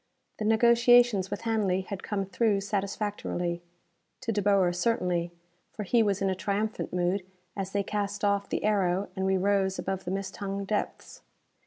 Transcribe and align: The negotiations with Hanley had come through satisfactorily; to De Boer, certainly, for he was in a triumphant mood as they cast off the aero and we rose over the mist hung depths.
The 0.39 0.45
negotiations 0.45 1.29
with 1.29 1.41
Hanley 1.41 1.81
had 1.81 2.01
come 2.01 2.25
through 2.25 2.61
satisfactorily; 2.61 3.61
to 4.21 4.31
De 4.31 4.41
Boer, 4.41 4.73
certainly, 4.73 5.31
for 5.73 5.83
he 5.83 6.01
was 6.01 6.23
in 6.23 6.29
a 6.31 6.33
triumphant 6.33 6.91
mood 6.91 7.23
as 7.55 7.71
they 7.71 7.83
cast 7.83 8.25
off 8.25 8.49
the 8.49 8.63
aero 8.63 9.09
and 9.15 9.27
we 9.27 9.37
rose 9.37 9.79
over 9.79 9.97
the 9.97 10.09
mist 10.09 10.37
hung 10.37 10.65
depths. 10.65 11.21